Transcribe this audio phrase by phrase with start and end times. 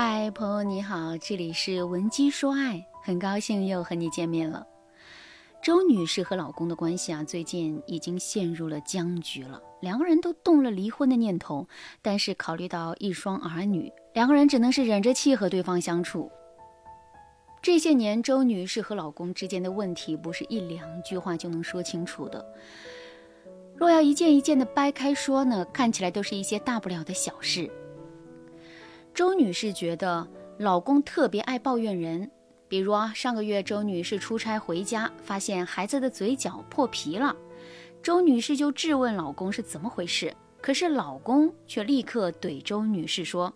[0.00, 4.64] 嗨，朋友你好，这里是文姬说爱，很高兴又和你见面了。
[5.60, 11.66] 周女士和老公的关系啊，最近已经陷入了僵局了，两个人都动了离婚的念头，
[12.00, 16.30] 但是考虑到一双儿女，两个人只能是忍着气和对方相处。
[17.60, 22.46] 这些年，周女士和老公之间的问题不是一两句话就能说清楚的，
[23.74, 27.68] 若要一件一件的掰开说呢，看起来都是一些大不了的小事。
[29.18, 30.24] 周女士觉得
[30.58, 32.30] 老公特别爱抱怨人，
[32.68, 37.34] 比如啊，上个月周女士出差回家，发现孩子的嘴角破皮了，
[38.00, 43.52] 周女士就质问老公是怎么回事，可是老公却立刻怼周女士说：“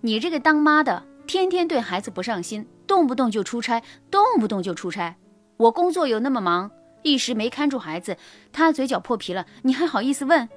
[0.00, 5.16] 你这个当妈的，天天对孩子不上心，动不动就出差，动不动就出差。
[5.56, 6.70] 我工作有那么忙，
[7.02, 8.16] 一时没看住孩子，
[8.52, 10.48] 他嘴角破皮了，你还好意思问？”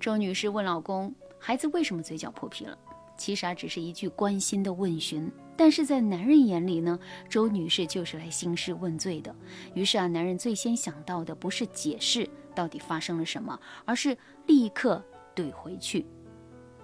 [0.00, 2.76] 周女士问老公：“孩子为什么嘴角破皮了？”
[3.20, 9.36] 其实啊，只是一句关心的问询，但是在男人眼里呢，周女士就是来兴师问罪的。
[9.74, 15.04] 于是啊，男人最先想到的不是解释到底发生了什么，而是立刻
[15.36, 16.06] 怼回去。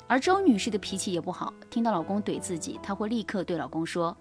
[0.07, 4.15] 而周女士的脾气也不好，听到老公怼自己，她会立刻对老公说：“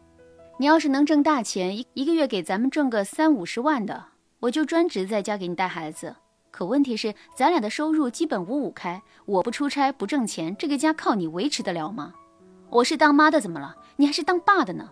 [0.58, 4.06] 你要是能挣大钱，一一个月给咱们挣个三五十万的，
[4.40, 6.16] 我就专职在家给你带孩子。
[6.56, 12.14] 可问题是，咱俩的收入基本五五开，我不出差不挣钱，这个家靠你维持得了吗？
[12.70, 13.76] 我是当妈的，怎么了？
[13.98, 14.90] 你还是当爸的呢？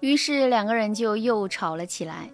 [0.00, 2.30] 于是两个人就又吵了起来。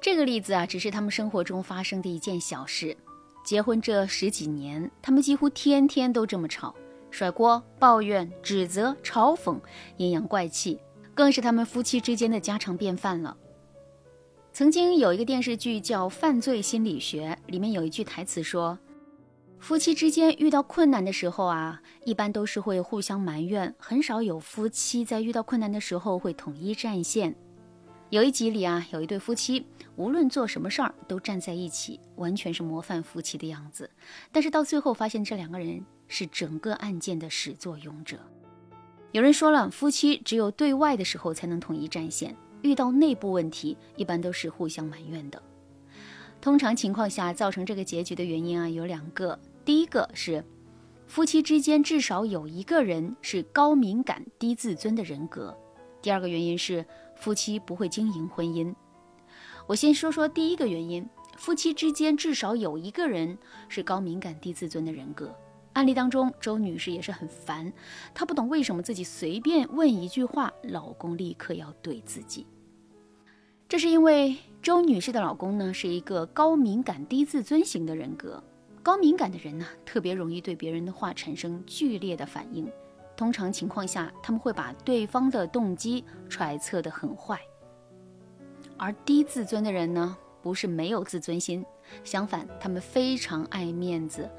[0.00, 2.96] 这个例子啊，只是他们生活中发生的一件小事。
[3.44, 6.72] 结婚这十几年，他们几乎天天都这么吵，
[7.10, 9.58] 甩锅、抱怨、指责、嘲讽，
[9.96, 10.78] 阴阳怪气，
[11.12, 13.36] 更是他们夫妻之间的家常便饭了。
[14.54, 18.78] 曾经有一个电视剧叫《犯罪心理学》，里面有一句台词说
[19.58, 27.34] ：“夫妻之间遇到困难的时候啊，一般都是会互相埋怨，很少有夫妻在遇到困难的时候会统一战线。”
[28.10, 33.90] 有一集里啊，有一对夫妻，无论做什么事儿都站在一起，完全是模范夫妻的样子。
[34.30, 38.20] 但是到最后发现，这两个人是整个案件的始作俑者。
[39.10, 42.36] 有人说了，夫妻只有对外的时候才能统一战线。
[42.64, 45.40] 遇到内部问题，一般都是互相埋怨的。
[46.40, 49.38] 通常情况下，造成这个结局的原因啊，有两个。
[49.66, 50.42] 第一个是
[51.06, 55.54] 夫妻之间至少有一个人是高敏感、低自尊的人格；
[56.00, 56.82] 第二个原因是
[57.14, 58.74] 夫妻不会经营婚姻。
[59.66, 63.36] 我先说说第一个原因：夫妻之间至少有一个人
[63.68, 65.30] 是高敏感、低自尊的人格。
[65.74, 67.70] 案例当中，周女士也是很烦，
[68.14, 72.46] 她不懂为什么自己随便问一句话，老公立刻要怼自己。
[73.74, 78.40] 这是因为周女士的老公呢是一个高敏感、低自尊型的人格。
[78.84, 82.70] 高敏感的人呢，特别容易对别人的话产生剧烈的反应。
[83.16, 87.40] 通常情况下，他们会把对方的动机揣测得很坏。
[88.76, 91.66] 而低自尊的人呢，不是没有自尊心，
[92.04, 94.30] 相反，他们非常爱面子，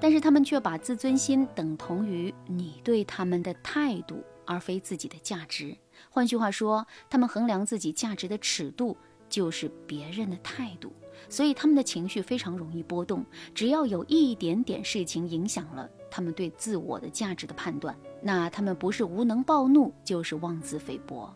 [0.00, 5.76] 但是他们却把自尊心等同于你对他们的态度，而非自己的价值。
[6.08, 8.96] 换句话说，他们衡量自己价值的尺度
[9.28, 10.92] 就是别人的态度，
[11.28, 13.24] 所以他们的情绪非常容易波动。
[13.54, 21.32] 只要有一点点事情影响了他们对自我的价值的判断，那他们不是无能暴怒，就是妄自菲薄。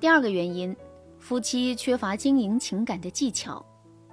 [0.00, 0.76] 第二个原因，
[1.18, 3.64] 夫妻缺乏经营情感的技巧。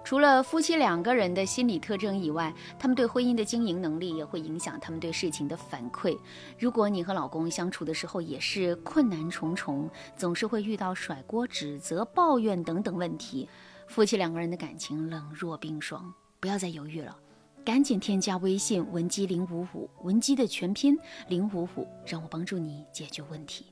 [0.03, 6.17] 除了夫妻两个人的心理特征以外，他们对婚姻的经营能力也会影响他们对事情的反馈。
[6.57, 13.47] 如果你和老公相处的时候也是困难重重，总是会遇到甩锅、指责、抱怨等等问题，
[13.88, 16.13] 夫妻两个人的感情冷若冰霜。
[16.40, 17.16] 不要再犹豫了，
[17.63, 20.97] 赶紧添加微信文姬零五五，文姬的全拼
[21.28, 23.67] 零五五，让我帮助你解决问题。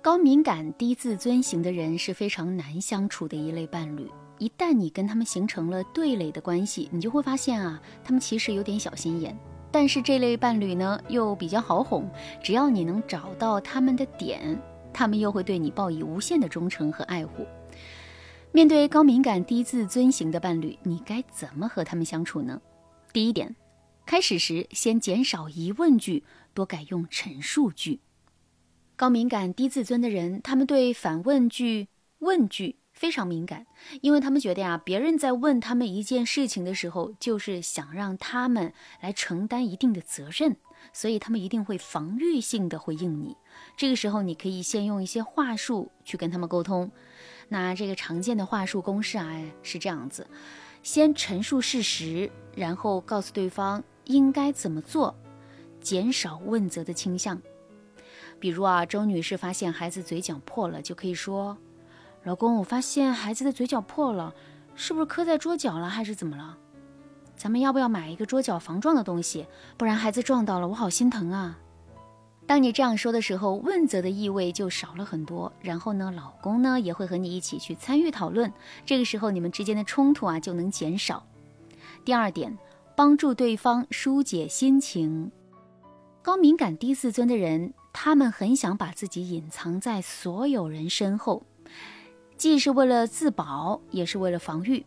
[0.00, 4.08] 高敏感、低自尊型的人是非常难相处的一类伴侣。
[4.42, 9.38] 一旦你跟他们形成了对垒的关系，你就会发现啊，他们其实有点小心眼。
[9.70, 12.10] 但是这类伴侣呢，又比较好哄，
[12.42, 14.60] 只要你能找到他们的点，
[14.92, 17.46] 他们又会对你报以无限的忠诚和爱护。
[18.50, 22.60] 面对高敏感、低自尊型的伴侣，你该怎么和他们相处呢？
[23.12, 23.54] 第一点，
[24.04, 28.00] 开始时先减少疑问句，多改用陈述句。
[28.96, 31.86] 高敏感、低自尊的人，他们对反问句、
[32.18, 32.81] 问句。
[33.02, 33.66] 非常敏感，
[34.00, 40.56] 因为他们觉得呀，别人在问他们一件事情的时候，就是想让他们来承担一定的责任，
[40.92, 43.36] 所以他们一定会防御性的回应你。
[43.76, 46.92] 这个时候，你可以先用一些话术去跟他们沟通。
[47.48, 50.24] 那这个常见的话术公式啊是这样子：
[50.84, 55.12] 先陈述事实，然后告诉对方应该怎么做，
[55.80, 57.42] 减少问责的倾向。
[58.38, 61.58] 比如啊，周女士发现孩子嘴角破了，就可以说
[62.24, 64.32] ：“老公，我发现孩子的嘴角破了，
[64.76, 66.56] 是不是磕在桌角了，还是怎么了？
[67.36, 69.46] 咱们要不要买一个桌角防撞的东西？
[69.76, 71.58] 不然孩子撞到了，我好心疼啊。”
[72.46, 75.52] 当你这样说的时候，问责的意味就少了很多。
[75.60, 78.52] 然后呢，老公呢也会和你一起去参与讨论，
[78.86, 81.24] 这个时候你们之间的冲突啊就能减少。
[82.04, 82.56] 第二点，
[82.96, 85.30] 帮助对方疏解心情。
[86.20, 87.74] 高敏感低自尊的人。
[87.94, 91.44] 他们很想把自己隐藏在所有人身后，
[92.42, 94.84] 既是为了自保，也是为了防御。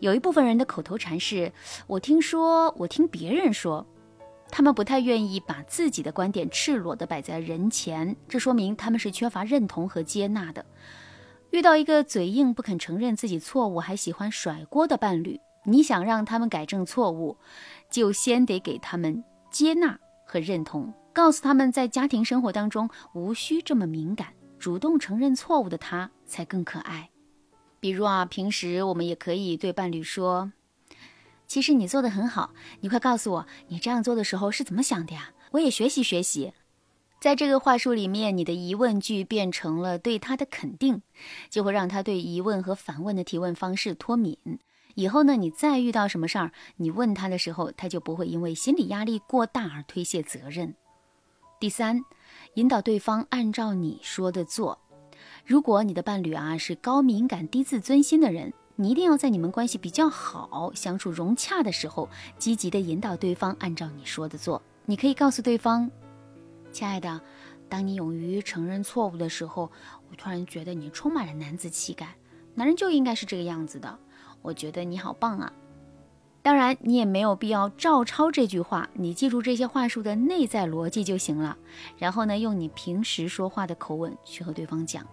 [0.00, 1.52] 有一部分人的口头禅是
[1.86, 3.86] ：“我听说，我听别人说。”
[4.48, 10.64] 他们不太愿意把自己的观点赤裸地摆在人前，这说明他们是缺乏认同和接纳的。
[11.50, 17.36] 遇到一个嘴硬、不肯承认自己错误，还喜欢甩锅的伴侣，你想让他们改正错误，
[17.90, 20.94] 就先得给他们接纳和认同。
[21.12, 24.28] 告诉他们在家庭生活当中无需这么敏感，
[24.66, 27.10] 主动承认错误的他才更可爱。
[27.78, 30.50] 比如啊，平时我们也可以对伴侣说
[31.46, 35.30] ：“其实你做的很好，你快告诉我，你这样做的时候是怎么想的呀？
[35.52, 36.52] 我也学习学习。”
[37.22, 41.00] 在这个话术里面，你的疑问句变成了对他的肯定，
[41.48, 44.36] 就会让他对疑问和反问的提问方式脱敏。
[44.96, 50.74] 以后呢，你再遇到什么事儿，你问他的时候，他就不会因为心理压力过大而推卸责任。
[51.58, 52.04] 第三，
[52.54, 54.78] 引导对方按照你说的做。
[55.46, 64.60] 如果你的伴侣啊是高敏感、低自尊心的人，你一定要在你们关系比较好、相处融洽的时候，积极的引导对方按照你说的做。
[64.84, 65.90] 你可以告诉对方
[66.70, 67.18] ：“亲爱的，
[67.70, 69.72] 当你勇于承认错误的时候，
[70.10, 72.14] 我突然觉得你充满了男子气概。
[72.54, 73.98] 男人就应该是这个样子的。
[74.42, 75.50] 我觉得你好棒啊！”
[76.46, 81.58] 当然，你也没有必要照抄这句话，你记住这些话术的内在逻辑就行了。
[81.98, 85.04] 然后呢，用你平时说话的口吻去和对方讲。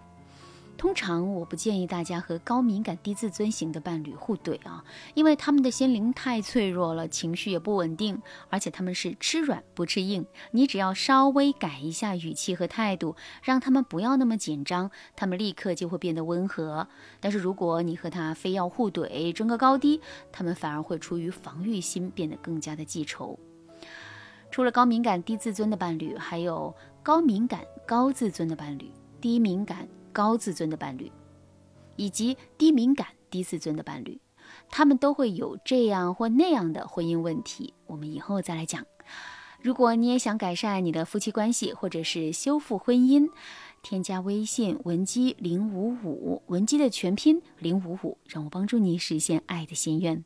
[0.76, 4.84] 通常我不建议大家和高敏感低自尊型的伴侣互怼啊，
[5.14, 10.26] 因为他们的心灵太脆弱了，情绪也不稳定，而且他们是吃软不吃硬。
[10.52, 16.86] 你只要稍微改一下语气和态度，让他们不要那么紧张，他们立刻就会变得温和。
[17.22, 20.02] 但是如果你和他非要互怼争个高低，
[20.34, 23.40] 他们反而会出于防御心变得更加的记仇。
[24.52, 28.92] 除了高敏感低自尊的伴侣，还有高敏感高自尊的伴侣，
[29.22, 29.88] 低敏感。
[30.14, 31.12] 高自尊的伴侣，
[31.98, 34.22] 以及低敏感低自尊的伴侣，
[34.70, 37.74] 他们都会有这样或那样的婚姻问题。
[37.88, 38.86] 我们以后再来讲。
[39.62, 43.30] 如果你也想改善你的夫妻关系，或者是修复婚姻，
[43.82, 50.26] 添加微信文姬零五五，文姬的全拼零五五，让我帮助你实现爱的心愿。